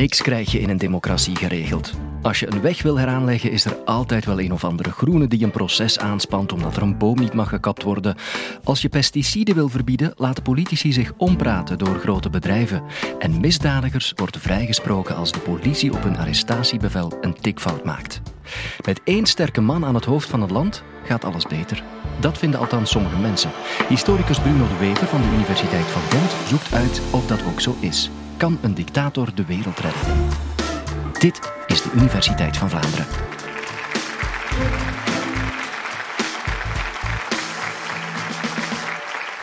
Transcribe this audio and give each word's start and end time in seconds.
Niks 0.00 0.22
krijg 0.22 0.52
je 0.52 0.60
in 0.60 0.68
een 0.70 0.76
democratie 0.76 1.36
geregeld. 1.36 1.92
Als 2.22 2.40
je 2.40 2.52
een 2.52 2.60
weg 2.60 2.82
wil 2.82 2.98
heraanleggen, 2.98 3.50
is 3.50 3.64
er 3.64 3.76
altijd 3.84 4.24
wel 4.24 4.40
een 4.40 4.52
of 4.52 4.64
andere 4.64 4.90
groene 4.90 5.28
die 5.28 5.44
een 5.44 5.50
proces 5.50 5.98
aanspant 5.98 6.52
omdat 6.52 6.76
er 6.76 6.82
een 6.82 6.98
boom 6.98 7.18
niet 7.18 7.32
mag 7.32 7.48
gekapt 7.48 7.82
worden. 7.82 8.16
Als 8.64 8.82
je 8.82 8.88
pesticiden 8.88 9.54
wil 9.54 9.68
verbieden, 9.68 10.12
laten 10.16 10.42
politici 10.42 10.92
zich 10.92 11.12
ompraten 11.16 11.78
door 11.78 11.98
grote 11.98 12.30
bedrijven. 12.30 12.82
En 13.18 13.40
misdadigers 13.40 14.12
worden 14.16 14.40
vrijgesproken 14.40 15.16
als 15.16 15.32
de 15.32 15.38
politie 15.38 15.92
op 15.92 16.02
hun 16.02 16.16
arrestatiebevel 16.16 17.18
een 17.20 17.34
tikfout 17.40 17.84
maakt. 17.84 18.20
Met 18.84 19.00
één 19.04 19.26
sterke 19.26 19.60
man 19.60 19.84
aan 19.84 19.94
het 19.94 20.04
hoofd 20.04 20.28
van 20.28 20.40
het 20.40 20.50
land 20.50 20.82
gaat 21.04 21.24
alles 21.24 21.46
beter. 21.46 21.82
Dat 22.20 22.38
vinden 22.38 22.60
althans 22.60 22.90
sommige 22.90 23.18
mensen. 23.18 23.50
Historicus 23.88 24.40
Bruno 24.40 24.68
de 24.68 24.76
Wever 24.78 25.06
van 25.06 25.20
de 25.20 25.28
Universiteit 25.34 25.86
van 25.86 26.02
Gent 26.02 26.48
zoekt 26.48 26.74
uit 26.74 27.02
of 27.10 27.26
dat 27.26 27.44
ook 27.44 27.60
zo 27.60 27.76
is. 27.80 28.10
Kan 28.40 28.58
een 28.62 28.74
dictator 28.74 29.34
de 29.34 29.44
wereld 29.44 29.78
redden? 29.78 30.00
Dit 31.18 31.40
is 31.66 31.82
de 31.82 31.90
Universiteit 31.94 32.56
van 32.56 32.70
Vlaanderen. 32.70 33.06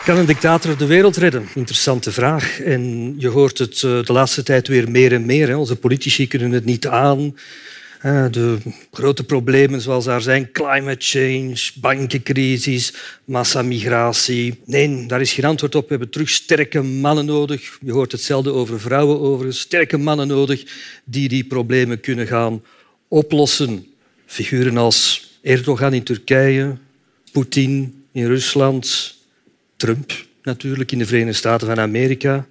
Kan 0.04 0.16
een 0.16 0.26
dictator 0.26 0.76
de 0.76 0.86
wereld 0.86 1.16
redden? 1.16 1.48
Interessante 1.54 2.12
vraag. 2.12 2.60
En 2.60 3.14
je 3.18 3.28
hoort 3.28 3.58
het 3.58 3.82
eh, 3.82 4.02
de 4.02 4.12
laatste 4.12 4.42
tijd 4.42 4.68
weer 4.68 4.90
meer 4.90 5.12
en 5.12 5.26
meer. 5.26 5.56
Onze 5.56 5.76
politici 5.76 6.28
kunnen 6.28 6.50
het 6.50 6.64
niet 6.64 6.86
aan. 6.86 7.36
De 8.02 8.58
grote 8.92 9.24
problemen 9.24 9.80
zoals 9.80 10.04
daar 10.04 10.22
zijn, 10.22 10.52
climate 10.52 10.96
change, 10.98 11.70
bankencrisis, 11.80 12.94
massamigratie. 13.24 14.60
Nee, 14.64 15.06
daar 15.06 15.20
is 15.20 15.32
geen 15.32 15.44
antwoord 15.44 15.74
op. 15.74 15.82
We 15.82 15.88
hebben 15.88 16.10
terug 16.10 16.28
sterke 16.28 16.82
mannen 16.82 17.24
nodig. 17.24 17.78
Je 17.80 17.92
hoort 17.92 18.12
hetzelfde 18.12 18.52
over 18.52 18.80
vrouwen 18.80 19.20
overigens. 19.20 19.60
Sterke 19.60 19.96
mannen 19.96 20.26
nodig 20.26 20.64
die 21.04 21.28
die 21.28 21.44
problemen 21.44 22.00
kunnen 22.00 22.26
gaan 22.26 22.62
oplossen. 23.08 23.86
Figuren 24.26 24.76
als 24.76 25.30
Erdogan 25.42 25.94
in 25.94 26.02
Turkije, 26.02 26.76
Poetin 27.32 28.04
in 28.12 28.26
Rusland, 28.26 29.16
Trump 29.76 30.12
natuurlijk 30.42 30.92
in 30.92 30.98
de 30.98 31.06
Verenigde 31.06 31.38
Staten 31.38 31.66
van 31.66 31.80
Amerika, 31.80 32.46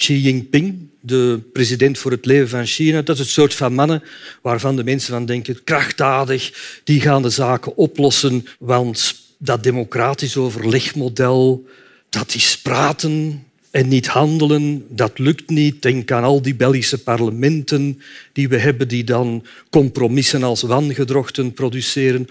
Xi 0.00 0.20
Jinping 0.20 0.88
de 1.00 1.40
president 1.52 1.98
voor 1.98 2.10
het 2.10 2.26
leven 2.26 2.48
van 2.48 2.66
China. 2.66 3.02
Dat 3.02 3.14
is 3.14 3.22
het 3.22 3.30
soort 3.30 3.54
van 3.54 3.74
mannen 3.74 4.02
waarvan 4.42 4.76
de 4.76 4.84
mensen 4.84 5.12
van 5.12 5.26
denken, 5.26 5.64
krachtdadig, 5.64 6.52
die 6.84 7.00
gaan 7.00 7.22
de 7.22 7.30
zaken 7.30 7.76
oplossen, 7.76 8.46
want 8.58 9.14
dat 9.38 9.62
democratisch 9.62 10.36
overlegmodel, 10.36 11.66
dat 12.08 12.34
is 12.34 12.58
praten 12.60 13.44
en 13.70 13.88
niet 13.88 14.06
handelen, 14.06 14.86
dat 14.88 15.18
lukt 15.18 15.50
niet. 15.50 15.82
Denk 15.82 16.10
aan 16.10 16.24
al 16.24 16.42
die 16.42 16.54
Belgische 16.54 17.02
parlementen 17.02 18.00
die 18.32 18.48
we 18.48 18.58
hebben, 18.58 18.88
die 18.88 19.04
dan 19.04 19.44
compromissen 19.70 20.42
als 20.42 20.62
wangedrochten 20.62 21.52
produceren. 21.52 22.26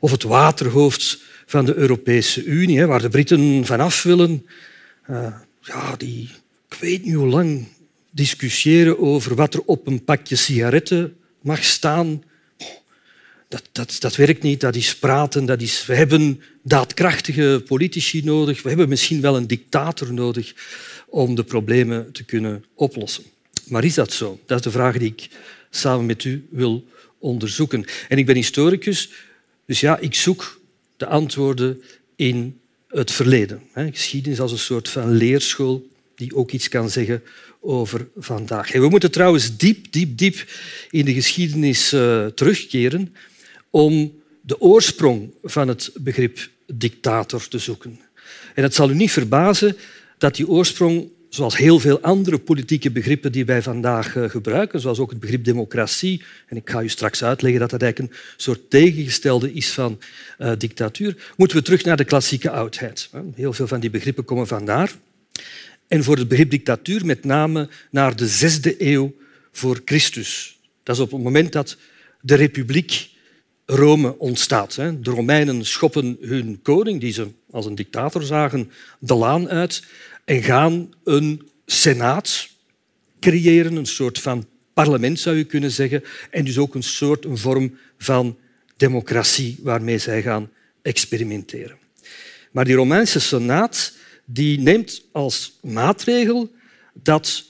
Of 0.00 0.10
het 0.10 0.22
waterhoofd 0.22 1.18
van 1.46 1.64
de 1.64 1.74
Europese 1.74 2.44
Unie, 2.44 2.86
waar 2.86 3.02
de 3.02 3.08
Britten 3.08 3.64
vanaf 3.64 4.02
willen. 4.02 4.46
Uh, 5.10 5.26
ja, 5.60 5.96
die, 5.96 6.28
ik 6.70 6.76
weet 6.80 7.04
niet 7.04 7.14
hoe 7.14 7.26
lang 7.26 7.66
discussiëren 8.10 8.98
over 8.98 9.34
wat 9.34 9.54
er 9.54 9.62
op 9.64 9.86
een 9.86 10.04
pakje 10.04 10.36
sigaretten 10.36 11.16
mag 11.40 11.64
staan. 11.64 12.22
Dat, 13.48 13.62
dat, 13.72 13.96
dat 13.98 14.16
werkt 14.16 14.42
niet, 14.42 14.60
dat 14.60 14.74
is 14.74 14.96
praten. 14.96 15.44
Dat 15.46 15.62
is, 15.62 15.86
we 15.86 15.94
hebben 15.94 16.42
daadkrachtige 16.62 17.62
politici 17.66 18.22
nodig. 18.24 18.62
We 18.62 18.68
hebben 18.68 18.88
misschien 18.88 19.20
wel 19.20 19.36
een 19.36 19.46
dictator 19.46 20.12
nodig 20.12 20.54
om 21.08 21.34
de 21.34 21.44
problemen 21.44 22.12
te 22.12 22.24
kunnen 22.24 22.64
oplossen. 22.74 23.24
Maar 23.66 23.84
is 23.84 23.94
dat 23.94 24.12
zo? 24.12 24.40
Dat 24.46 24.58
is 24.58 24.64
de 24.64 24.70
vraag 24.70 24.98
die 24.98 25.08
ik 25.08 25.28
samen 25.70 26.06
met 26.06 26.24
u 26.24 26.46
wil 26.50 26.84
onderzoeken. 27.18 27.84
En 28.08 28.18
ik 28.18 28.26
ben 28.26 28.34
historicus, 28.34 29.10
dus 29.66 29.80
ja, 29.80 29.98
ik 29.98 30.14
zoek 30.14 30.60
de 30.96 31.06
antwoorden 31.06 31.82
in 32.16 32.60
het 32.88 33.10
verleden. 33.10 33.62
Geschiedenis 33.74 34.40
als 34.40 34.52
een 34.52 34.58
soort 34.58 34.88
van 34.88 35.10
leerschool 35.10 35.88
die 36.20 36.34
ook 36.34 36.50
iets 36.50 36.68
kan 36.68 36.90
zeggen 36.90 37.22
over 37.60 38.08
vandaag. 38.16 38.72
we 38.72 38.88
moeten 38.88 39.10
trouwens 39.10 39.56
diep, 39.56 39.92
diep, 39.92 40.18
diep 40.18 40.44
in 40.90 41.04
de 41.04 41.14
geschiedenis 41.14 41.92
uh, 41.92 42.26
terugkeren 42.26 43.14
om 43.70 44.12
de 44.40 44.60
oorsprong 44.60 45.34
van 45.42 45.68
het 45.68 45.90
begrip 45.94 46.48
dictator 46.74 47.48
te 47.48 47.58
zoeken. 47.58 48.00
En 48.54 48.62
het 48.62 48.74
zal 48.74 48.90
u 48.90 48.94
niet 48.94 49.10
verbazen 49.10 49.76
dat 50.18 50.34
die 50.36 50.48
oorsprong, 50.48 51.08
zoals 51.28 51.56
heel 51.56 51.80
veel 51.80 52.00
andere 52.00 52.38
politieke 52.38 52.90
begrippen 52.90 53.32
die 53.32 53.44
wij 53.44 53.62
vandaag 53.62 54.14
uh, 54.14 54.28
gebruiken, 54.28 54.80
zoals 54.80 54.98
ook 54.98 55.10
het 55.10 55.20
begrip 55.20 55.44
democratie, 55.44 56.22
en 56.46 56.56
ik 56.56 56.70
ga 56.70 56.82
u 56.82 56.88
straks 56.88 57.24
uitleggen 57.24 57.60
dat 57.60 57.70
dat 57.70 57.82
eigenlijk 57.82 58.12
een 58.12 58.18
soort 58.36 58.70
tegengestelde 58.70 59.52
is 59.52 59.70
van 59.70 59.98
uh, 60.38 60.52
dictatuur, 60.58 61.32
moeten 61.36 61.56
we 61.56 61.62
terug 61.62 61.84
naar 61.84 61.96
de 61.96 62.04
klassieke 62.04 62.50
oudheid. 62.50 63.10
Heel 63.34 63.52
veel 63.52 63.66
van 63.66 63.80
die 63.80 63.90
begrippen 63.90 64.24
komen 64.24 64.46
vandaar 64.46 64.94
en 65.90 66.04
voor 66.04 66.16
het 66.16 66.28
begrip 66.28 66.50
dictatuur 66.50 67.06
met 67.06 67.24
name 67.24 67.68
naar 67.90 68.16
de 68.16 68.28
zesde 68.28 68.74
eeuw 68.78 69.14
voor 69.52 69.80
Christus. 69.84 70.58
Dat 70.82 70.96
is 70.96 71.02
op 71.02 71.10
het 71.10 71.22
moment 71.22 71.52
dat 71.52 71.76
de 72.20 72.34
republiek 72.34 73.08
Rome 73.66 74.18
ontstaat. 74.18 74.74
De 74.74 74.98
Romeinen 75.02 75.64
schoppen 75.64 76.16
hun 76.20 76.60
koning, 76.62 77.00
die 77.00 77.12
ze 77.12 77.28
als 77.50 77.66
een 77.66 77.74
dictator 77.74 78.22
zagen, 78.22 78.70
de 78.98 79.14
laan 79.14 79.48
uit 79.48 79.84
en 80.24 80.42
gaan 80.42 80.90
een 81.04 81.48
senaat 81.66 82.48
creëren, 83.20 83.76
een 83.76 83.86
soort 83.86 84.18
van 84.18 84.46
parlement 84.72 85.20
zou 85.20 85.36
je 85.36 85.44
kunnen 85.44 85.70
zeggen, 85.70 86.04
en 86.30 86.44
dus 86.44 86.58
ook 86.58 86.74
een 86.74 86.82
soort 86.82 87.24
een 87.24 87.38
vorm 87.38 87.78
van 87.98 88.38
democratie 88.76 89.58
waarmee 89.62 89.98
zij 89.98 90.22
gaan 90.22 90.50
experimenteren. 90.82 91.76
Maar 92.50 92.64
die 92.64 92.74
Romeinse 92.74 93.20
senaat 93.20 93.98
die 94.32 94.58
neemt 94.58 95.04
als 95.12 95.58
maatregel 95.62 96.52
dat 96.92 97.44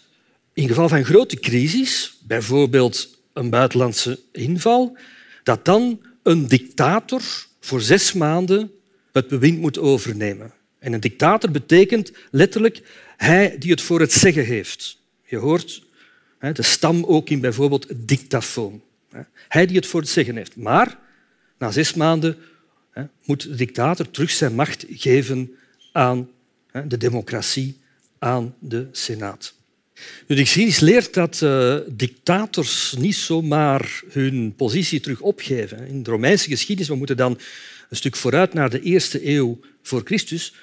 in 0.52 0.68
geval 0.68 0.88
van 0.88 1.04
grote 1.04 1.36
crisis, 1.36 2.18
bijvoorbeeld 2.26 3.18
een 3.32 3.50
buitenlandse 3.50 4.20
inval, 4.32 4.96
dat 5.42 5.64
dan 5.64 6.00
een 6.22 6.48
dictator 6.48 7.22
voor 7.60 7.80
zes 7.80 8.12
maanden 8.12 8.70
het 9.12 9.28
bewind 9.28 9.58
moet 9.58 9.78
overnemen. 9.78 10.52
En 10.78 10.92
een 10.92 11.00
dictator 11.00 11.50
betekent 11.50 12.12
letterlijk 12.30 12.82
hij 13.16 13.56
die 13.58 13.70
het 13.70 13.80
voor 13.80 14.00
het 14.00 14.12
zeggen 14.12 14.44
heeft. 14.44 14.98
Je 15.24 15.36
hoort 15.36 15.82
de 16.52 16.62
stam 16.62 17.04
ook 17.04 17.30
in 17.30 17.40
bijvoorbeeld 17.40 17.86
dictafoon. 17.96 18.82
Hij 19.48 19.66
die 19.66 19.76
het 19.76 19.86
voor 19.86 20.00
het 20.00 20.08
zeggen 20.08 20.36
heeft. 20.36 20.56
Maar 20.56 20.98
na 21.58 21.70
zes 21.70 21.94
maanden 21.94 22.36
moet 23.24 23.42
de 23.42 23.54
dictator 23.54 24.10
terug 24.10 24.30
zijn 24.30 24.54
macht 24.54 24.84
geven 24.88 25.50
aan 25.92 26.28
de 26.86 26.96
democratie 26.96 27.76
aan 28.18 28.54
de 28.58 28.86
Senaat. 28.92 29.54
De 30.26 30.36
geschiedenis 30.36 30.80
leert 30.80 31.14
dat 31.14 31.40
uh, 31.40 31.76
dictators 31.88 32.94
niet 32.98 33.14
zomaar 33.14 34.02
hun 34.08 34.54
positie 34.56 35.00
terug 35.00 35.20
opgeven. 35.20 35.86
In 35.86 36.02
de 36.02 36.10
Romeinse 36.10 36.48
geschiedenis, 36.48 36.88
we 36.88 36.96
moeten 36.96 37.16
dan 37.16 37.38
een 37.88 37.96
stuk 37.96 38.16
vooruit 38.16 38.54
naar 38.54 38.70
de 38.70 38.80
eerste 38.80 39.28
eeuw 39.28 39.60
voor 39.82 40.02
Christus, 40.04 40.54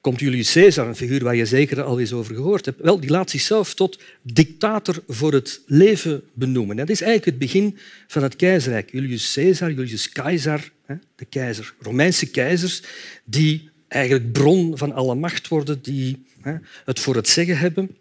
komt 0.00 0.20
Julius 0.20 0.52
Caesar, 0.52 0.88
een 0.88 0.96
figuur 0.96 1.24
waar 1.24 1.36
je 1.36 1.46
zeker 1.46 1.82
al 1.82 2.00
eens 2.00 2.12
over 2.12 2.34
gehoord 2.34 2.64
hebt, 2.64 2.80
wel, 2.80 3.00
die 3.00 3.10
laat 3.10 3.30
zichzelf 3.30 3.74
tot 3.74 3.98
dictator 4.22 5.02
voor 5.08 5.32
het 5.32 5.60
leven 5.66 6.22
benoemen. 6.32 6.76
Dat 6.76 6.90
is 6.90 7.00
eigenlijk 7.00 7.30
het 7.30 7.50
begin 7.50 7.78
van 8.06 8.22
het 8.22 8.36
keizerrijk. 8.36 8.92
Julius 8.92 9.32
Caesar, 9.32 9.70
Julius 9.70 10.08
Caesar, 10.08 10.70
de 11.16 11.24
keizer, 11.24 11.74
Romeinse 11.80 12.26
keizers, 12.26 12.82
die 13.24 13.69
eigenlijk 13.90 14.32
bron 14.32 14.78
van 14.78 14.92
alle 14.92 15.14
macht 15.14 15.48
worden, 15.48 15.82
die 15.82 16.24
hè, 16.40 16.54
het 16.84 17.00
voor 17.00 17.14
het 17.14 17.28
zeggen 17.28 17.58
hebben 17.58 17.96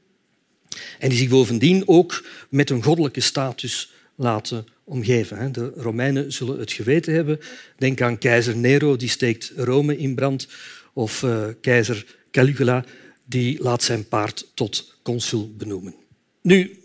en 0.99 1.09
die 1.09 1.17
zich 1.17 1.29
bovendien 1.29 1.83
ook 1.85 2.25
met 2.49 2.69
een 2.69 2.83
goddelijke 2.83 3.21
status 3.21 3.91
laten 4.15 4.65
omgeven. 4.83 5.51
De 5.51 5.71
Romeinen 5.75 6.33
zullen 6.33 6.59
het 6.59 6.71
geweten 6.71 7.13
hebben. 7.13 7.39
Denk 7.77 8.01
aan 8.01 8.17
keizer 8.17 8.55
Nero, 8.55 8.95
die 8.95 9.09
steekt 9.09 9.51
Rome 9.55 9.97
in 9.97 10.15
brand, 10.15 10.47
of 10.93 11.21
uh, 11.21 11.47
keizer 11.61 12.05
Caligula, 12.31 12.85
die 13.25 13.61
laat 13.61 13.83
zijn 13.83 14.07
paard 14.07 14.51
tot 14.53 14.95
consul 15.01 15.53
benoemen. 15.57 15.95
Nu, 16.41 16.79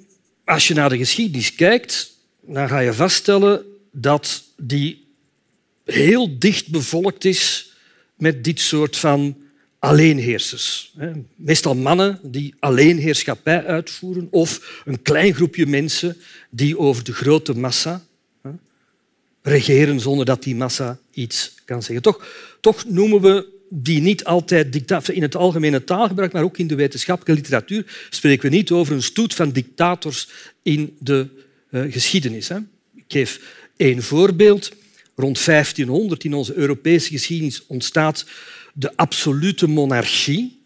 als 0.45 0.69
je 0.69 0.75
naar 0.75 0.89
de 0.89 0.99
geschiedenis 0.99 1.55
kijkt, 1.55 2.17
dan 2.41 2.69
ga 2.69 2.79
je 2.79 2.93
vaststellen 2.93 3.65
dat 3.93 4.45
die 4.57 5.05
heel 5.85 6.39
dicht 6.39 6.69
bevolkt 6.69 7.25
is 7.25 7.74
met 8.25 8.45
dit 8.45 8.61
soort 8.61 8.97
van 8.97 9.37
alleenheersers. 9.79 10.95
Meestal 11.37 11.75
mannen 11.75 12.19
die 12.23 12.55
alleenheerschappij 12.59 13.65
uitvoeren 13.65 14.29
of 14.31 14.83
een 14.85 15.03
klein 15.03 15.35
groepje 15.35 15.67
mensen 15.67 16.17
die 16.51 16.79
over 16.79 17.05
de 17.05 17.13
grote 17.13 17.55
massa 17.55 18.03
regeren 19.43 20.01
zonder 20.01 20.25
dat 20.25 20.43
die 20.43 20.55
massa 20.57 20.99
iets 21.11 21.55
kan 21.65 21.83
zeggen. 21.83 22.03
Toch, 22.03 22.27
toch 22.61 22.85
noemen 22.85 23.21
we 23.21 23.47
die 23.69 24.01
niet 24.01 24.25
altijd 24.25 24.73
dictator 24.73 25.15
in 25.15 25.23
het 25.23 25.37
algemene 25.37 25.85
taalgebruik, 25.85 26.33
maar 26.33 26.43
ook 26.43 26.59
in 26.59 26.67
de 26.67 26.75
wetenschappelijke 26.75 27.43
literatuur, 27.43 28.07
spreken 28.11 28.51
we 28.51 28.57
niet 28.57 28.71
over 28.71 28.95
een 28.95 29.03
stoet 29.03 29.35
van 29.35 29.51
dictators 29.51 30.29
in 30.63 30.97
de 30.99 31.27
uh, 31.71 31.93
geschiedenis. 31.93 32.49
Hè. 32.49 32.57
Ik 32.97 33.05
geef 33.09 33.41
één 33.77 34.03
voorbeeld. 34.03 34.73
Rond 35.17 35.45
1500 35.45 36.25
in 36.25 36.35
onze 36.35 36.55
Europese 36.55 37.11
geschiedenis 37.11 37.67
ontstaat 37.67 38.27
de 38.75 38.97
absolute 38.97 39.67
monarchie. 39.67 40.63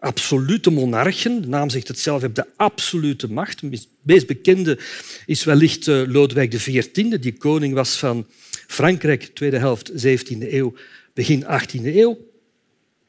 Absolute 0.00 0.70
monarchen, 0.70 1.42
de 1.42 1.48
naam 1.48 1.70
zegt 1.70 1.88
het 1.88 1.98
zelf, 1.98 2.20
hebben 2.20 2.44
de 2.44 2.50
absolute 2.56 3.32
macht. 3.32 3.60
De 3.60 3.78
meest 4.02 4.26
bekende 4.26 4.78
is 5.26 5.44
wellicht 5.44 5.88
eh, 5.88 6.02
Lodewijk 6.06 6.50
XIV, 6.50 7.18
die 7.18 7.32
koning 7.32 7.74
was 7.74 7.98
van 7.98 8.26
Frankrijk, 8.66 9.30
tweede 9.34 9.58
helft 9.58 9.92
17e 9.92 10.52
eeuw, 10.52 10.74
begin 11.14 11.44
18e 11.44 11.84
eeuw. 11.84 12.18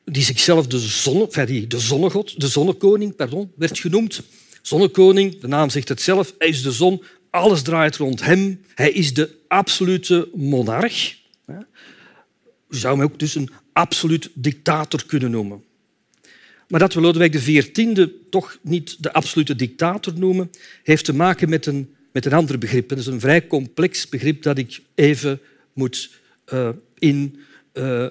Die 0.06 0.24
zichzelf 0.24 0.68
de, 0.68 0.80
zonne, 0.80 1.46
die 1.46 1.68
de 1.68 1.80
zonnegod, 1.80 2.40
de 2.40 2.48
zonnekoning 2.48 3.16
pardon, 3.16 3.52
werd 3.56 3.80
genoemd. 3.80 4.22
Zonnekoning, 4.62 5.40
de 5.40 5.48
naam 5.48 5.70
zegt 5.70 5.90
het 5.90 6.02
zelf, 6.02 6.34
hij 6.38 6.48
is 6.48 6.62
de 6.62 6.72
zon, 6.72 7.04
alles 7.30 7.62
draait 7.62 7.96
rond 7.96 8.24
hem. 8.24 8.62
Hij 8.76 8.92
is 8.92 9.14
de 9.14 9.36
absolute 9.48 10.30
monarch. 10.34 11.18
Je 12.70 12.78
zou 12.78 12.96
hem 12.96 13.06
ook 13.06 13.20
dus 13.20 13.36
een 13.36 13.50
absoluut 13.74 14.30
dictator 14.34 15.06
kunnen 15.06 15.32
noemen. 15.32 15.64
Maar 16.68 16.80
dat 16.80 16.94
we 16.94 17.02
Lodewijk 17.02 17.32
XIV 17.32 18.08
toch 18.30 18.58
niet 18.62 19.04
de 19.04 19.14
absolute 19.14 19.56
dictator 19.56 20.14
noemen, 20.18 20.50
heeft 20.84 21.06
te 21.06 21.14
maken 21.14 21.50
met 21.50 21.66
een, 21.66 21.96
met 22.12 22.26
een 22.26 22.34
ander 22.34 22.58
begrip. 22.58 22.90
Dat 22.90 22.98
is 22.98 23.06
een 23.06 23.20
vrij 23.20 23.48
complex 23.48 24.10
begrip 24.10 24.42
dat 24.42 24.58
ik 24.58 24.82
even 24.96 25.40
moet 25.74 26.10
uh, 26.54 26.70
in 26.98 27.40
uh, 27.74 28.06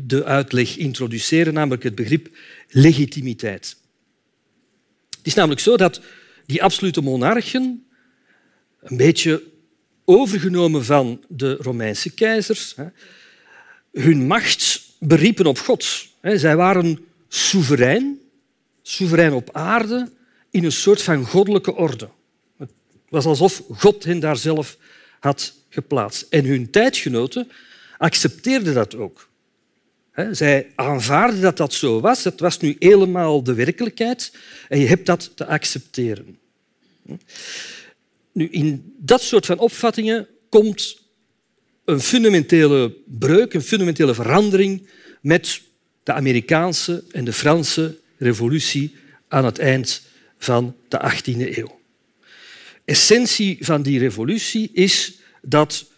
de 0.00 0.22
uitleg 0.24 0.76
introduceren, 0.76 1.54
namelijk 1.54 1.82
het 1.82 1.94
begrip 1.94 2.28
legitimiteit. 2.68 3.76
Het 5.16 5.26
is 5.26 5.34
namelijk 5.34 5.60
zo 5.60 5.76
dat 5.76 6.00
die 6.46 6.62
absolute 6.62 7.00
monarchen, 7.00 7.84
een 8.82 8.96
beetje 8.96 9.42
overgenomen 10.04 10.84
van 10.84 11.24
de 11.28 11.56
Romeinse 11.56 12.10
keizers, 12.10 12.74
hun 13.92 14.26
macht 14.26 14.82
beriepen 14.98 15.46
op 15.46 15.58
God. 15.58 16.06
Zij 16.22 16.56
waren 16.56 16.98
soeverein, 17.28 18.20
soeverein 18.82 19.32
op 19.32 19.48
aarde, 19.52 20.10
in 20.50 20.64
een 20.64 20.72
soort 20.72 21.02
van 21.02 21.24
goddelijke 21.24 21.74
orde. 21.74 22.08
Het 22.56 22.70
was 23.08 23.24
alsof 23.24 23.62
God 23.70 24.04
hen 24.04 24.20
daar 24.20 24.36
zelf 24.36 24.78
had 25.20 25.54
geplaatst. 25.68 26.26
En 26.30 26.44
hun 26.44 26.70
tijdgenoten 26.70 27.50
accepteerden 27.98 28.74
dat 28.74 28.94
ook. 28.94 29.28
Zij 30.30 30.72
aanvaarden 30.74 31.40
dat 31.40 31.56
dat 31.56 31.72
zo 31.72 32.00
was. 32.00 32.22
Dat 32.22 32.40
was 32.40 32.58
nu 32.58 32.76
helemaal 32.78 33.42
de 33.42 33.54
werkelijkheid 33.54 34.32
en 34.68 34.78
je 34.78 34.86
hebt 34.86 35.06
dat 35.06 35.30
te 35.34 35.46
accepteren. 35.46 36.38
Nu, 38.32 38.48
in 38.48 38.94
dat 38.98 39.22
soort 39.22 39.46
van 39.46 39.58
opvattingen 39.58 40.28
komt 40.48 40.98
een 41.84 42.00
fundamentele 42.00 42.96
breuk, 43.06 43.54
een 43.54 43.62
fundamentele 43.62 44.14
verandering 44.14 44.88
met 45.20 45.60
de 46.02 46.12
Amerikaanse 46.12 47.04
en 47.10 47.24
de 47.24 47.32
Franse 47.32 47.98
revolutie 48.18 48.94
aan 49.28 49.44
het 49.44 49.58
eind 49.58 50.02
van 50.38 50.76
de 50.88 51.12
18e 51.12 51.56
eeuw. 51.56 51.78
Essentie 52.84 53.56
van 53.60 53.82
die 53.82 53.98
revolutie 53.98 54.70
is 54.72 55.18
dat 55.42 55.90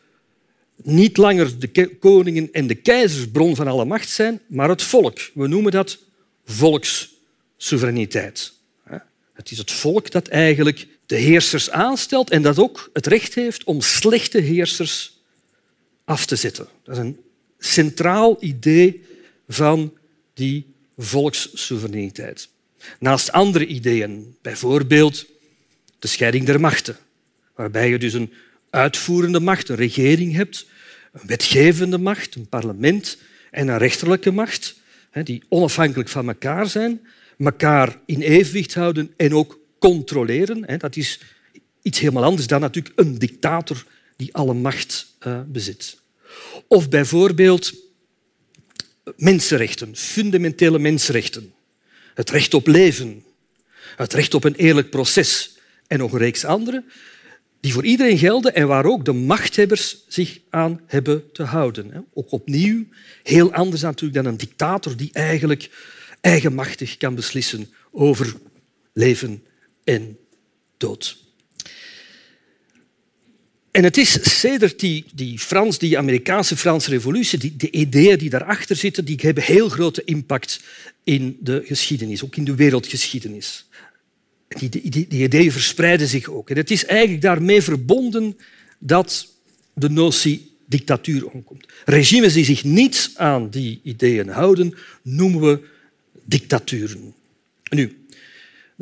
niet 0.83 1.17
langer 1.17 1.59
de 1.59 1.97
koningen 1.99 2.49
en 2.53 2.67
de 2.67 2.75
keizers 2.75 3.31
bron 3.31 3.57
van 3.57 3.69
alle 3.69 3.85
macht 3.85 4.09
zijn, 4.09 4.41
maar 4.47 4.69
het 4.69 4.83
volk. 4.83 5.19
We 5.35 5.47
noemen 5.47 5.73
dat 5.73 5.99
volkssoevereiniteit. 6.45 8.53
Het 9.33 9.51
is 9.51 9.59
het 9.59 9.73
volk 9.73 10.11
dat 10.11 10.29
eigenlijk 10.29 10.87
de 11.13 11.19
heersers 11.19 11.71
aanstelt 11.71 12.31
en 12.31 12.43
dat 12.43 12.59
ook 12.59 12.91
het 12.93 13.07
recht 13.07 13.35
heeft 13.35 13.65
om 13.65 13.81
slechte 13.81 14.39
heersers 14.39 15.21
af 16.05 16.27
te 16.27 16.37
zetten. 16.37 16.69
Dat 16.83 16.97
is 16.97 17.03
een 17.03 17.21
centraal 17.59 18.37
idee 18.41 19.03
van 19.49 19.93
die 20.35 20.75
volkssoevereiniteit. 20.97 22.49
Naast 22.99 23.33
andere 23.33 23.67
ideeën, 23.67 24.37
bijvoorbeeld 24.43 25.27
de 25.99 26.09
scheiding 26.09 26.47
der 26.47 26.61
machten, 26.61 26.97
waarbij 27.55 27.89
je 27.89 27.99
dus 27.99 28.13
een 28.13 28.33
uitvoerende 28.71 29.41
macht, 29.41 29.69
een 29.69 29.77
regering 29.77 30.35
hebt, 30.35 30.67
een 31.13 31.27
wetgevende 31.27 31.99
macht, 31.99 32.35
een 32.35 32.49
parlement 32.49 33.19
en 33.51 33.69
een 33.69 33.79
rechterlijke 33.79 34.31
macht, 34.31 34.81
die 35.25 35.43
onafhankelijk 35.49 36.09
van 36.09 36.29
elkaar 36.29 36.67
zijn, 36.67 37.01
elkaar 37.39 37.99
in 38.07 38.21
evenwicht 38.21 38.75
houden 38.75 39.13
en 39.17 39.35
ook 39.35 39.61
controleren. 39.83 40.79
Dat 40.79 40.97
is 40.97 41.21
iets 41.83 41.99
helemaal 41.99 42.25
anders 42.25 42.47
dan 42.47 42.61
natuurlijk 42.61 43.01
een 43.01 43.19
dictator 43.19 43.85
die 44.17 44.35
alle 44.35 44.55
macht 44.55 45.15
eh, 45.19 45.41
bezit. 45.47 45.99
Of 46.67 46.89
bijvoorbeeld 46.89 47.75
mensenrechten, 49.17 49.97
fundamentele 49.97 50.79
mensenrechten. 50.79 51.53
Het 52.15 52.31
recht 52.31 52.55
op 52.55 52.67
leven, 52.67 53.25
het 53.97 54.13
recht 54.13 54.35
op 54.35 54.45
een 54.45 54.55
eerlijk 54.55 54.91
proces 54.91 55.57
en 55.87 55.99
nog 55.99 56.13
een 56.13 56.19
reeks 56.19 56.45
andere 56.45 56.85
die 57.61 57.73
voor 57.73 57.85
iedereen 57.85 58.19
gelden 58.19 58.55
en 58.55 58.67
waar 58.67 58.85
ook 58.85 59.05
de 59.05 59.13
machthebbers 59.13 60.05
zich 60.09 60.39
aan 60.51 60.81
hebben 60.87 61.33
te 61.33 61.43
houden. 61.43 62.07
Ook 62.15 62.33
opnieuw 62.33 62.87
heel 63.23 63.53
anders 63.53 63.83
natuurlijk 63.83 64.25
dan 64.25 64.33
een 64.33 64.39
dictator 64.39 64.97
die 64.97 65.11
eigenlijk 65.13 65.71
eigenmachtig 66.21 66.97
kan 66.97 67.15
beslissen 67.15 67.73
over 67.91 68.35
leven 68.93 69.43
en 69.85 70.19
dood. 70.77 71.21
En 73.71 73.85
het 73.85 73.97
is 73.97 74.39
sedert 74.41 74.81
die, 74.81 75.05
die, 75.15 75.39
Frans, 75.39 75.79
die 75.79 75.99
Amerikaanse 75.99 76.57
Franse 76.57 76.91
revolutie, 76.91 77.39
die, 77.39 77.57
de 77.57 77.71
ideeën 77.71 78.19
die 78.19 78.31
daarachter 78.31 78.77
zitten, 78.77 79.05
die 79.05 79.19
hebben 79.21 79.43
heel 79.43 79.69
grote 79.69 80.05
impact 80.05 80.61
in 81.05 81.37
de 81.41 81.63
geschiedenis, 81.65 82.25
ook 82.25 82.37
in 82.37 82.45
de 82.45 82.55
wereldgeschiedenis. 82.55 83.67
Die, 84.49 84.69
die, 84.69 84.91
die 85.09 85.23
ideeën 85.23 85.53
verspreiden 85.53 86.09
zich 86.09 86.29
ook. 86.29 86.51
En 86.51 86.57
het 86.57 86.71
is 86.71 86.85
eigenlijk 86.85 87.23
daarmee 87.23 87.63
verbonden 87.63 88.37
dat 88.79 89.29
de 89.75 89.91
notie 89.91 90.51
dictatuur 90.67 91.27
omkomt. 91.27 91.67
Regimes 91.85 92.33
die 92.33 92.45
zich 92.45 92.65
niet 92.65 93.11
aan 93.15 93.51
die 93.51 93.81
ideeën 93.83 94.29
houden, 94.29 94.75
noemen 95.03 95.41
we 95.41 95.61
dictaturen. 96.25 97.15
Nu, 97.71 98.02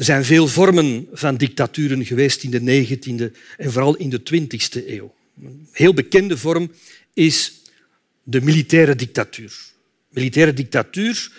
er 0.00 0.07
zijn 0.07 0.25
veel 0.25 0.49
vormen 0.49 1.09
van 1.12 1.37
dictaturen 1.37 2.04
geweest 2.04 2.42
in 2.42 2.50
de 2.50 2.87
19e 2.87 3.37
en 3.57 3.73
vooral 3.73 3.97
in 3.97 4.11
de 4.11 4.21
20e 4.21 4.87
eeuw. 4.87 5.14
Een 5.42 5.69
heel 5.73 5.95
bekende 5.95 6.38
vorm 6.38 6.73
is 7.14 7.62
de 8.23 8.40
militaire 8.40 8.95
dictatuur. 8.95 9.52
Militaire 10.09 10.52
dictatuur, 10.52 11.33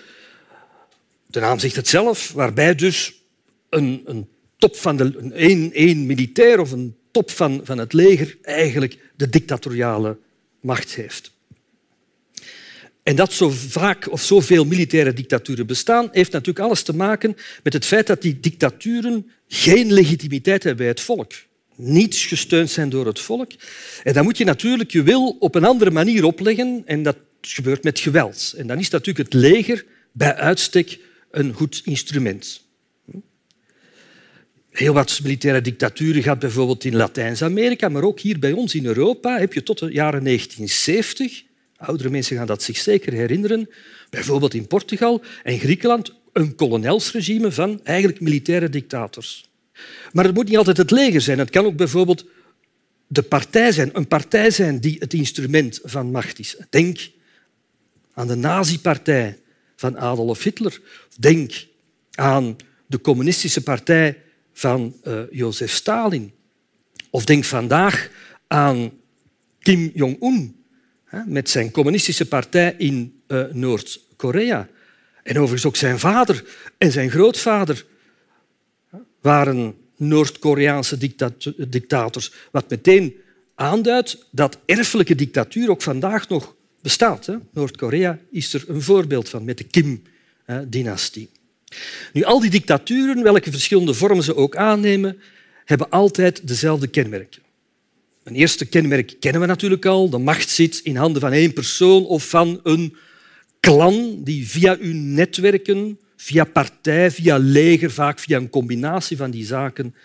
de 1.28 1.40
naam 1.40 1.60
zegt 1.60 1.76
het 1.76 1.88
zelf, 1.88 2.32
waarbij 2.32 2.76
dus 2.76 3.22
een, 3.70 4.02
een 4.06 4.28
top 4.58 4.76
van 4.76 4.98
de, 4.98 5.18
een, 5.34 5.72
een 5.74 6.06
militair 6.06 6.60
of 6.60 6.72
een 6.72 6.96
top 7.12 7.32
van, 7.32 7.62
van 7.64 7.78
het 7.78 7.94
leger 7.94 8.38
eigenlijk 8.42 8.98
de 9.16 9.30
dictatoriale 9.30 10.18
macht 10.60 10.96
heeft. 10.96 11.32
En 13.04 13.16
dat 13.16 13.34
zo 13.34 13.50
vaak 13.50 14.12
of 14.12 14.22
zoveel 14.22 14.66
militaire 14.66 15.14
dictaturen 15.14 15.68
bestaan, 15.68 16.10
heeft 16.12 16.32
natuurlijk 16.32 16.66
alles 16.66 16.84
te 16.84 16.96
maken 16.96 17.36
met 17.64 17.74
het 17.74 17.86
feit 17.86 18.08
dat 18.08 18.22
die 18.22 18.40
dictaturen 18.40 19.32
geen 19.48 19.94
legitimiteit 19.94 20.64
hebben 20.64 20.82
bij 20.86 20.94
het 20.94 21.02
volk. 21.02 21.32
Niet 21.76 22.16
gesteund 22.16 22.70
zijn 22.70 22.90
door 22.90 23.06
het 23.06 23.20
volk. 23.20 23.52
En 24.04 24.14
dan 24.14 24.24
moet 24.24 24.38
je 24.38 24.46
natuurlijk 24.46 24.92
je 24.92 25.04
wil 25.04 25.36
op 25.40 25.56
een 25.56 25.64
andere 25.64 25.92
manier 25.92 26.24
opleggen 26.24 26.84
en 26.86 27.04
dat 27.04 27.18
gebeurt 27.42 27.84
met 27.84 28.00
geweld. 28.00 28.54
En 28.58 28.68
dan 28.68 28.80
is 28.80 28.90
natuurlijk 28.90 29.32
het 29.32 29.42
leger 29.42 29.86
bij 30.12 30.36
uitstek 30.36 31.00
een 31.32 31.54
goed 31.54 31.82
instrument. 31.86 32.62
Heel 34.70 34.94
wat 34.94 35.20
militaire 35.24 35.62
dictaturen 35.62 36.24
gaat 36.24 36.40
bijvoorbeeld 36.40 36.84
in 36.84 36.96
Latijns-Amerika, 36.96 37.90
maar 37.90 38.04
ook 38.04 38.20
hier 38.20 38.40
bij 38.40 38.52
ons 38.52 38.76
in 38.76 38.86
Europa 38.86 39.40
heb 39.40 39.54
je 39.54 39.64
tot 39.64 39.80
de 39.80 39.92
jaren 39.92 40.24
1970 40.24 41.44
Oudere 41.82 42.10
mensen 42.10 42.38
gaan 42.38 42.48
dat 42.48 42.64
zich 42.64 42.78
zeker 42.78 43.14
herinneren. 43.14 43.70
Bijvoorbeeld 44.10 44.54
in 44.54 44.68
Portugal 44.68 45.22
en 45.44 45.60
Griekenland 45.60 46.14
een 46.34 46.56
kolonelsregime 46.56 47.52
van 47.52 47.80
eigenlijk 47.84 48.20
militaire 48.20 48.70
dictators. 48.70 49.50
Maar 50.12 50.26
het 50.26 50.34
moet 50.34 50.48
niet 50.48 50.58
altijd 50.58 50.78
het 50.78 50.92
leger 50.92 51.22
zijn. 51.22 51.40
Het 51.40 51.50
kan 51.50 51.66
ook 51.66 51.76
bijvoorbeeld 51.76 52.26
de 53.08 53.22
partij 53.22 53.72
zijn, 53.72 53.90
een 53.94 54.08
partij 54.08 54.52
zijn 54.52 54.80
die 54.80 54.96
het 55.00 55.14
instrument 55.14 55.80
van 55.84 56.12
macht 56.12 56.40
is. 56.40 56.58
Denk 56.70 57.10
aan 58.14 58.28
de 58.28 58.36
nazi-partij 58.36 59.40
van 59.76 59.98
Adolf 59.98 60.44
Hitler. 60.44 60.82
Denk 61.20 61.66
aan 62.12 62.56
de 62.86 63.02
communistische 63.02 63.64
partij 63.64 64.22
van 64.54 64.96
uh, 65.08 65.22
Jozef 65.32 65.72
Stalin. 65.72 66.32
Of 67.10 67.26
denk 67.26 67.44
vandaag 67.44 68.10
aan 68.48 68.92
Kim 69.60 69.92
Jong-un, 69.94 70.61
met 71.26 71.50
zijn 71.50 71.72
communistische 71.72 72.28
partij 72.28 72.76
in 72.78 73.22
uh, 73.28 73.44
Noord-Korea. 73.52 74.68
En 75.24 75.36
overigens 75.36 75.66
ook 75.66 75.76
zijn 75.76 76.00
vader 76.00 76.44
en 76.78 76.92
zijn 76.92 77.10
grootvader 77.10 77.86
waren 79.22 79.76
Noord-Koreaanse 79.98 80.98
dictators. 81.70 82.32
Wat 82.52 82.70
meteen 82.70 83.16
aanduidt 83.56 84.26
dat 84.32 84.58
erfelijke 84.66 85.16
dictatuur 85.16 85.70
ook 85.70 85.82
vandaag 85.82 86.30
nog 86.30 86.56
bestaat. 86.82 87.28
Noord-Korea 87.52 88.20
is 88.32 88.54
er 88.54 88.64
een 88.68 88.82
voorbeeld 88.82 89.30
van 89.30 89.44
met 89.44 89.58
de 89.58 89.64
Kim-dynastie. 89.64 91.30
Nu, 92.14 92.24
al 92.24 92.40
die 92.40 92.50
dictaturen, 92.50 93.24
welke 93.24 93.52
verschillende 93.52 93.94
vormen 93.94 94.24
ze 94.24 94.36
ook 94.36 94.56
aannemen, 94.56 95.22
hebben 95.66 95.90
altijd 95.90 96.48
dezelfde 96.48 96.88
kenmerken. 96.88 97.42
Een 98.24 98.36
eerste 98.36 98.66
kenmerk 98.66 99.16
kennen 99.20 99.42
we 99.42 99.48
natuurlijk 99.48 99.86
al. 99.86 100.10
De 100.10 100.18
macht 100.18 100.50
zit 100.50 100.80
in 100.84 100.96
handen 100.96 101.22
van 101.22 101.32
één 101.32 101.54
persoon 101.54 102.06
of 102.06 102.30
van 102.30 102.60
een 102.64 102.96
klan 103.60 104.24
die 104.24 104.50
via 104.50 104.78
uw 104.80 104.94
netwerken, 104.94 106.00
via 106.16 106.44
partij, 106.44 107.12
via 107.12 107.38
leger, 107.38 107.92
vaak 107.92 108.20
via 108.20 108.38
een 108.38 108.50
combinatie 108.50 109.18
van 109.18 109.32
die 109.32 109.46
zaken, 109.46 109.96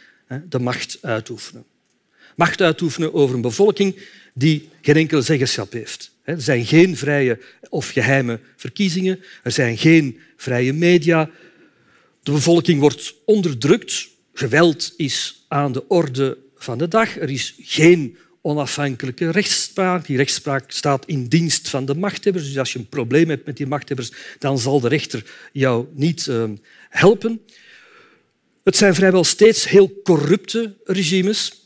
de 0.48 0.58
macht 0.58 0.98
uitoefenen. 1.00 1.64
Macht 2.36 2.60
uitoefenen 2.60 3.14
over 3.14 3.34
een 3.34 3.40
bevolking 3.40 3.96
die 4.34 4.68
geen 4.82 4.96
enkele 4.96 5.22
zeggenschap 5.22 5.72
heeft. 5.72 6.14
Er 6.22 6.40
zijn 6.40 6.66
geen 6.66 6.96
vrije 6.96 7.38
of 7.68 7.88
geheime 7.88 8.40
verkiezingen, 8.56 9.20
er 9.42 9.52
zijn 9.52 9.78
geen 9.78 10.18
vrije 10.36 10.72
media. 10.72 11.30
De 12.22 12.32
bevolking 12.32 12.80
wordt 12.80 13.14
onderdrukt, 13.24 14.08
geweld 14.32 14.94
is 14.96 15.44
aan 15.48 15.72
de 15.72 15.88
orde 15.88 16.38
van 16.58 16.78
de 16.78 16.88
dag. 16.88 17.18
Er 17.18 17.30
is 17.30 17.54
geen 17.60 18.16
onafhankelijke 18.40 19.30
rechtspraak. 19.30 20.06
Die 20.06 20.16
rechtspraak 20.16 20.70
staat 20.70 21.06
in 21.06 21.26
dienst 21.26 21.68
van 21.68 21.84
de 21.84 21.94
machthebbers. 21.94 22.44
Dus 22.46 22.58
als 22.58 22.72
je 22.72 22.78
een 22.78 22.88
probleem 22.88 23.28
hebt 23.28 23.46
met 23.46 23.56
die 23.56 23.66
machthebbers, 23.66 24.12
dan 24.38 24.58
zal 24.58 24.80
de 24.80 24.88
rechter 24.88 25.24
jou 25.52 25.86
niet 25.92 26.26
uh, 26.26 26.44
helpen. 26.88 27.40
Het 28.64 28.76
zijn 28.76 28.94
vrijwel 28.94 29.24
steeds 29.24 29.68
heel 29.68 30.00
corrupte 30.02 30.74
regimes. 30.84 31.60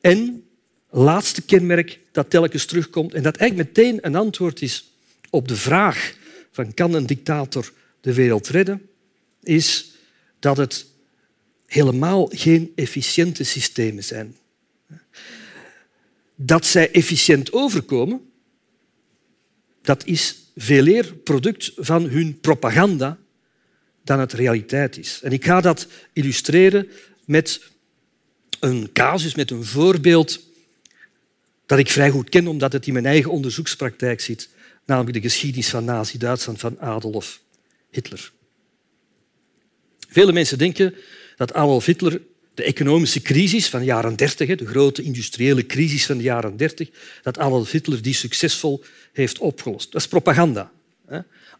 En 0.00 0.44
laatste 0.90 1.42
kenmerk 1.42 1.98
dat 2.12 2.30
telkens 2.30 2.64
terugkomt 2.64 3.14
en 3.14 3.22
dat 3.22 3.36
eigenlijk 3.36 3.74
meteen 3.74 3.98
een 4.02 4.16
antwoord 4.16 4.62
is 4.62 4.92
op 5.30 5.48
de 5.48 5.56
vraag 5.56 6.14
van 6.50 6.74
kan 6.74 6.94
een 6.94 7.06
dictator 7.06 7.72
de 8.00 8.14
wereld 8.14 8.48
redden, 8.48 8.88
is 9.42 9.90
dat 10.38 10.56
het 10.56 10.86
helemaal 11.70 12.28
geen 12.32 12.72
efficiënte 12.74 13.44
systemen 13.44 14.04
zijn. 14.04 14.36
Dat 16.34 16.66
zij 16.66 16.90
efficiënt 16.90 17.52
overkomen, 17.52 18.30
dat 19.82 20.06
is 20.06 20.52
veel 20.56 20.86
eer 20.86 21.14
product 21.14 21.72
van 21.76 22.02
hun 22.08 22.40
propaganda 22.40 23.18
dan 24.04 24.20
het 24.20 24.32
realiteit 24.32 24.98
is. 24.98 25.20
En 25.22 25.32
ik 25.32 25.44
ga 25.44 25.60
dat 25.60 25.86
illustreren 26.12 26.88
met 27.24 27.60
een 28.60 28.90
casus, 28.92 29.34
met 29.34 29.50
een 29.50 29.64
voorbeeld 29.64 30.40
dat 31.66 31.78
ik 31.78 31.90
vrij 31.90 32.10
goed 32.10 32.28
ken 32.28 32.46
omdat 32.46 32.72
het 32.72 32.86
in 32.86 32.92
mijn 32.92 33.06
eigen 33.06 33.30
onderzoekspraktijk 33.30 34.20
zit, 34.20 34.48
namelijk 34.86 35.14
de 35.14 35.28
geschiedenis 35.28 35.68
van 35.68 35.84
Nazi-Duitsland 35.84 36.60
van 36.60 36.80
Adolf 36.80 37.40
Hitler. 37.90 38.32
Vele 40.08 40.32
mensen 40.32 40.58
denken 40.58 40.94
dat 41.40 41.52
Adolf 41.52 41.84
Hitler 41.84 42.20
de 42.54 42.62
economische 42.62 43.20
crisis 43.20 43.68
van 43.68 43.80
de 43.80 43.86
jaren 43.86 44.16
30, 44.16 44.56
de 44.56 44.66
grote 44.66 45.02
industriële 45.02 45.66
crisis 45.66 46.06
van 46.06 46.16
de 46.16 46.22
jaren 46.22 46.56
30, 46.56 46.88
dat 47.22 47.38
Adolf 47.38 47.70
Hitler 47.70 48.02
die 48.02 48.14
succesvol 48.14 48.84
heeft 49.12 49.38
opgelost. 49.38 49.92
Dat 49.92 50.00
is 50.00 50.08
propaganda. 50.08 50.72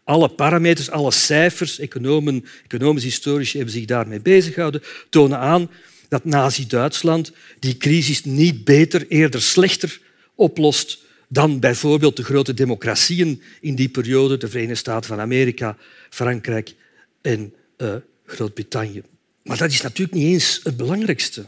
Alle 0.03 0.29
parameters, 0.29 0.89
alle 0.89 1.11
cijfers, 1.11 1.79
economen, 1.79 2.45
economisch 2.63 3.03
historici 3.03 3.55
hebben 3.57 3.73
zich 3.75 3.85
daarmee 3.85 4.19
bezighouden, 4.19 4.81
tonen 5.09 5.37
aan 5.37 5.69
dat 6.09 6.25
Nazi-Duitsland 6.25 7.31
die 7.59 7.77
crisis 7.77 8.23
niet 8.23 8.63
beter, 8.63 9.07
eerder 9.07 9.41
slechter 9.41 10.01
oplost 10.35 10.99
dan 11.27 11.59
bijvoorbeeld 11.59 12.15
de 12.15 12.23
grote 12.23 12.53
democratieën 12.53 13.41
in 13.61 13.75
die 13.75 13.89
periode, 13.89 14.37
de 14.37 14.47
Verenigde 14.47 14.75
Staten 14.75 15.07
van 15.07 15.19
Amerika, 15.19 15.77
Frankrijk 16.09 16.75
en 17.21 17.53
uh, 17.77 17.95
Groot-Brittannië. 18.25 19.01
Maar 19.43 19.57
dat 19.57 19.71
is 19.71 19.81
natuurlijk 19.81 20.17
niet 20.17 20.33
eens 20.33 20.59
het 20.63 20.77
belangrijkste. 20.77 21.45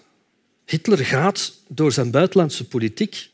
Hitler 0.66 0.98
gaat 0.98 1.54
door 1.68 1.92
zijn 1.92 2.12
buitenlandse 2.12 2.68
politiek 2.68 3.32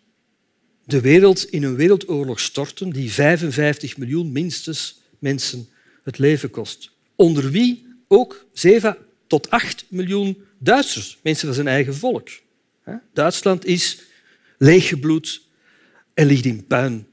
de 0.86 1.02
wereld 1.02 1.50
in 1.50 1.64
een 1.64 1.76
wereldoorlog 1.76 2.40
storten 2.40 2.90
die 2.90 3.12
55 3.12 3.98
miljoen 3.98 4.32
minstens 4.32 5.02
mensen 5.20 5.70
het 6.04 6.18
leven 6.18 6.50
kost. 6.50 6.92
Onder 7.16 7.52
wie 7.52 7.88
ook 8.08 8.46
7 8.54 8.98
tot 9.28 9.50
8 9.50 9.86
miljoen 9.90 10.48
Duitsers, 10.58 11.18
mensen 11.22 11.46
van 11.46 11.56
zijn 11.56 11.68
eigen 11.68 11.96
volk. 11.96 12.30
Duitsland 13.14 13.66
is 13.66 14.02
leeggebloed 14.58 15.42
en 16.14 16.26
ligt 16.26 16.46
in 16.46 16.68
puin 16.68 17.08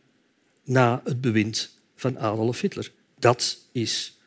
na 0.65 1.01
het 1.05 1.21
bewind 1.21 1.79
van 1.97 2.19
Adolf 2.19 2.61
Hitler. 2.61 2.93
Dat 3.19 3.59
is 3.73 4.19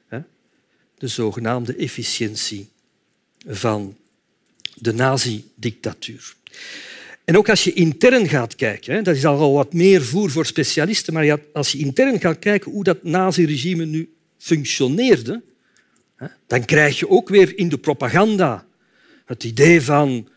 de 0.97 1.07
zogenaamde 1.07 1.75
efficiëntie 1.75 2.69
van 3.47 3.97
de 4.75 4.93
nazi-dictatuur. 4.93 6.35
En 7.25 7.37
ook 7.37 7.49
als 7.49 7.63
je 7.63 7.73
intern 7.73 8.27
gaat 8.27 8.55
kijken, 8.55 9.03
dat 9.03 9.15
is 9.15 9.25
al 9.25 9.53
wat 9.53 9.73
meer 9.73 10.05
voer 10.05 10.31
voor 10.31 10.45
specialisten, 10.45 11.13
maar 11.13 11.39
als 11.53 11.71
je 11.71 11.77
intern 11.77 12.19
gaat 12.19 12.39
kijken 12.39 12.71
hoe 12.71 12.83
dat 12.83 13.03
nazi-regime 13.03 13.85
nu 13.85 14.13
functioneerde, 14.37 15.41
dan 16.47 16.65
krijg 16.65 16.99
je 16.99 17.09
ook 17.09 17.29
weer 17.29 17.57
in 17.57 17.69
de 17.69 17.77
propaganda 17.77 18.65
het 19.25 19.43
idee 19.43 19.81
van 19.81 20.27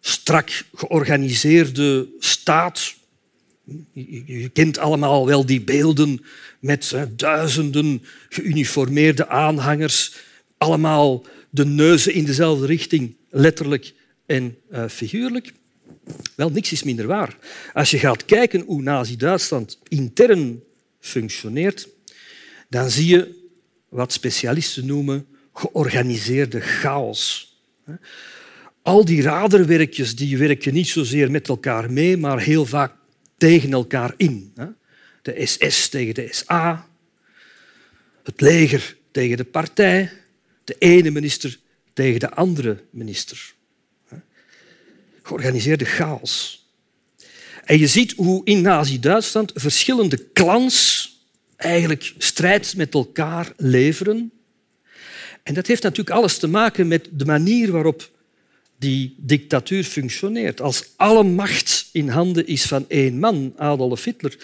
strak 0.00 0.64
georganiseerde 0.74 2.08
staat. 2.18 2.94
Je 3.92 4.48
kent 4.52 4.78
allemaal 4.78 5.26
wel 5.26 5.46
die 5.46 5.60
beelden 5.60 6.24
met 6.60 6.94
duizenden 7.16 8.02
geuniformeerde 8.28 9.28
aanhangers, 9.28 10.16
allemaal 10.58 11.24
de 11.50 11.66
neuzen 11.66 12.12
in 12.14 12.24
dezelfde 12.24 12.66
richting, 12.66 13.16
letterlijk 13.30 13.94
en 14.26 14.56
uh, 14.72 14.88
figuurlijk. 14.88 15.52
Wel, 16.34 16.50
niks 16.50 16.72
is 16.72 16.82
minder 16.82 17.06
waar. 17.06 17.36
Als 17.72 17.90
je 17.90 17.98
gaat 17.98 18.24
kijken 18.24 18.60
hoe 18.60 18.82
Nazi-Duitsland 18.82 19.78
intern 19.88 20.62
functioneert, 21.00 21.88
dan 22.68 22.90
zie 22.90 23.06
je 23.06 23.48
wat 23.88 24.12
specialisten 24.12 24.86
noemen 24.86 25.26
georganiseerde 25.52 26.60
chaos. 26.60 27.56
Al 28.82 29.04
die 29.04 29.22
raderwerkjes 29.22 30.16
die 30.16 30.38
werken 30.38 30.74
niet 30.74 30.88
zozeer 30.88 31.30
met 31.30 31.48
elkaar 31.48 31.92
mee, 31.92 32.16
maar 32.16 32.40
heel 32.40 32.66
vaak 32.66 32.92
tegen 33.36 33.72
elkaar 33.72 34.14
in. 34.16 34.52
De 35.22 35.46
SS 35.46 35.88
tegen 35.88 36.14
de 36.14 36.28
SA, 36.30 36.88
het 38.22 38.40
leger 38.40 38.96
tegen 39.10 39.36
de 39.36 39.44
partij, 39.44 40.12
de 40.68 40.76
ene 40.78 41.10
minister 41.10 41.58
tegen 41.92 42.20
de 42.20 42.30
andere 42.30 42.84
minister. 42.90 43.54
Georganiseerde 45.22 45.84
chaos. 45.84 46.66
En 47.64 47.78
je 47.78 47.86
ziet 47.86 48.12
hoe 48.16 48.40
in 48.44 48.60
Nazi-Duitsland 48.60 49.52
verschillende 49.54 50.32
clans 50.32 51.06
eigenlijk 51.56 52.14
strijd 52.18 52.76
met 52.76 52.94
elkaar 52.94 53.52
leveren. 53.56 54.32
En 55.42 55.54
dat 55.54 55.66
heeft 55.66 55.82
natuurlijk 55.82 56.16
alles 56.16 56.38
te 56.38 56.48
maken 56.48 56.88
met 56.88 57.08
de 57.12 57.24
manier 57.24 57.72
waarop 57.72 58.10
die 58.78 59.14
dictatuur 59.18 59.84
functioneert. 59.84 60.60
Als 60.60 60.84
alle 60.96 61.22
macht 61.22 61.88
in 61.92 62.08
handen 62.08 62.46
is 62.46 62.62
van 62.62 62.84
één 62.88 63.18
man, 63.18 63.52
Adolf 63.56 64.04
Hitler, 64.04 64.36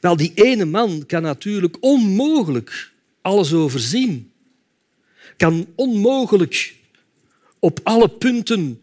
wel, 0.00 0.16
die 0.16 0.32
ene 0.34 0.64
man 0.64 1.04
kan 1.06 1.22
natuurlijk 1.22 1.76
onmogelijk 1.80 2.92
alles 3.20 3.52
overzien 3.52 4.30
kan 5.36 5.66
onmogelijk 5.74 6.74
op 7.58 7.80
alle 7.82 8.08
punten 8.08 8.80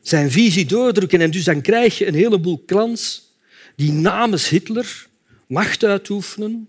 zijn 0.00 0.30
visie 0.30 0.66
doordrukken. 0.66 1.20
En 1.20 1.30
dus 1.30 1.44
dan 1.44 1.60
krijg 1.60 1.98
je 1.98 2.06
een 2.06 2.14
heleboel 2.14 2.62
clans 2.66 3.30
die 3.76 3.92
namens 3.92 4.48
Hitler 4.48 5.06
macht 5.46 5.84
uitoefenen 5.84 6.68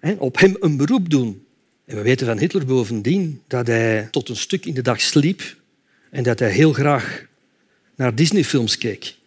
en 0.00 0.18
op 0.18 0.38
hem 0.38 0.56
een 0.60 0.76
beroep 0.76 1.10
doen. 1.10 1.44
En 1.84 1.96
we 1.96 2.02
weten 2.02 2.26
van 2.26 2.38
Hitler 2.38 2.66
bovendien 2.66 3.42
dat 3.46 3.66
hij 3.66 4.08
tot 4.10 4.28
een 4.28 4.36
stuk 4.36 4.66
in 4.66 4.74
de 4.74 4.82
dag 4.82 5.00
sliep 5.00 5.56
en 6.10 6.22
dat 6.22 6.38
hij 6.38 6.50
heel 6.50 6.72
graag 6.72 7.26
naar 7.94 8.14
Disneyfilms 8.14 8.78
keek. 8.78 9.18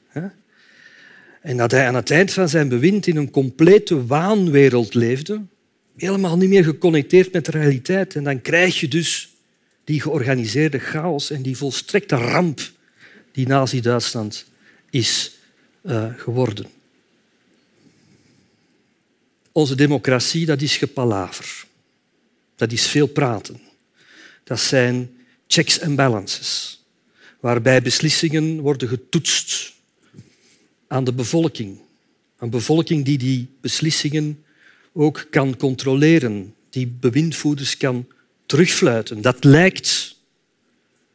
En 1.42 1.58
dat 1.58 1.72
hij 1.72 1.88
aan 1.88 1.96
het 1.96 2.12
eind 2.12 2.32
van 2.32 2.50
zijn 2.50 2.70
bewind 2.70 3.08
in 3.08 3.18
een 3.18 3.32
complete 3.32 4.06
waanwereld 4.06 4.94
leefde, 4.94 5.42
helemaal 5.98 6.38
niet 6.38 6.50
meer 6.50 6.64
geconnecteerd 6.64 7.34
met 7.34 7.46
de 7.46 7.52
realiteit. 7.52 8.16
En 8.16 8.24
dan 8.24 8.42
krijg 8.42 8.80
je 8.80 8.88
dus 8.88 9.30
die 9.84 10.02
georganiseerde 10.02 10.80
chaos 10.80 11.30
en 11.30 11.42
die 11.42 11.58
volstrekte 11.58 12.16
ramp 12.16 12.72
die 13.32 13.48
Nazi-Duitsland 13.48 14.46
is 14.90 15.32
uh, 15.86 16.06
geworden. 16.18 16.68
onze 19.54 19.76
democratie, 19.76 20.46
dat 20.46 20.62
is 20.62 20.78
gepalaver. 20.78 21.66
Dat 22.56 22.72
is 22.72 22.88
veel 22.88 23.08
praten. 23.08 23.62
Dat 24.44 24.60
zijn 24.60 25.12
checks 25.48 25.80
en 25.80 25.96
balances, 25.96 26.82
waarbij 27.40 27.82
beslissingen 27.82 28.60
worden 28.60 28.88
getoetst 28.88 29.74
aan 30.88 31.04
de 31.04 31.14
bevolking. 31.14 31.80
Een 32.38 32.50
bevolking 32.50 33.06
die 33.06 33.18
die 33.18 33.48
beslissingen 33.62 34.44
ook 34.94 35.28
kan 35.30 35.58
controleren, 35.58 36.56
die 36.70 36.88
bewindvoerders 36.88 37.78
kan 37.78 38.08
terugfluiten. 38.46 39.22
Dat 39.22 39.44
lijkt 39.44 40.16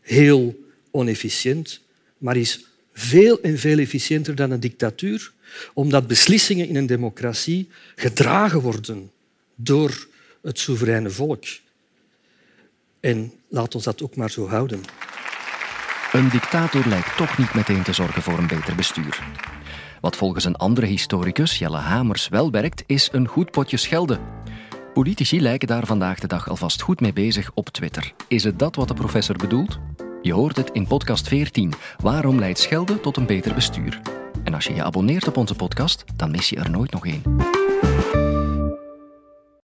heel 0.00 0.66
onefficiënt, 0.90 1.80
maar 2.18 2.36
is 2.36 2.64
veel 2.92 3.40
en 3.40 3.58
veel 3.58 3.78
efficiënter 3.78 4.34
dan 4.34 4.50
een 4.50 4.60
dictatuur, 4.60 5.32
omdat 5.74 6.06
beslissingen 6.06 6.68
in 6.68 6.76
een 6.76 6.86
democratie 6.86 7.68
gedragen 7.96 8.60
worden 8.60 9.10
door 9.54 10.06
het 10.42 10.58
soevereine 10.58 11.10
volk. 11.10 11.44
En 13.00 13.32
laat 13.48 13.74
ons 13.74 13.84
dat 13.84 14.02
ook 14.02 14.16
maar 14.16 14.30
zo 14.30 14.48
houden. 14.48 14.80
Een 16.12 16.28
dictator 16.28 16.86
lijkt 16.86 17.16
toch 17.16 17.38
niet 17.38 17.54
meteen 17.54 17.82
te 17.82 17.92
zorgen 17.92 18.22
voor 18.22 18.38
een 18.38 18.46
beter 18.46 18.74
bestuur. 18.74 19.18
Wat 20.00 20.16
volgens 20.16 20.44
een 20.44 20.56
andere 20.56 20.86
historicus, 20.86 21.58
Jelle 21.58 21.76
Hamers, 21.76 22.28
wel 22.28 22.50
werkt, 22.50 22.82
is 22.86 23.08
een 23.12 23.28
goed 23.28 23.50
potje 23.50 23.76
schelden. 23.76 24.20
Politici 24.92 25.40
lijken 25.40 25.68
daar 25.68 25.86
vandaag 25.86 26.18
de 26.18 26.26
dag 26.26 26.48
alvast 26.48 26.82
goed 26.82 27.00
mee 27.00 27.12
bezig 27.12 27.50
op 27.54 27.68
Twitter. 27.68 28.12
Is 28.28 28.44
het 28.44 28.58
dat 28.58 28.76
wat 28.76 28.88
de 28.88 28.94
professor 28.94 29.36
bedoelt? 29.36 29.78
Je 30.22 30.32
hoort 30.32 30.56
het 30.56 30.70
in 30.70 30.86
podcast 30.86 31.28
14. 31.28 31.72
Waarom 32.02 32.38
leidt 32.38 32.58
schelden 32.58 33.00
tot 33.00 33.16
een 33.16 33.26
beter 33.26 33.54
bestuur? 33.54 34.00
En 34.44 34.54
als 34.54 34.64
je 34.64 34.74
je 34.74 34.84
abonneert 34.84 35.28
op 35.28 35.36
onze 35.36 35.54
podcast, 35.54 36.04
dan 36.16 36.30
mis 36.30 36.48
je 36.48 36.56
er 36.56 36.70
nooit 36.70 36.90
nog 36.90 37.06
één. 37.06 37.22